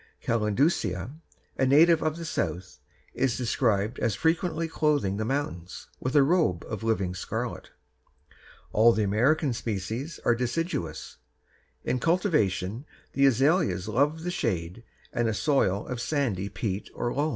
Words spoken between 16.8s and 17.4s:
or loam.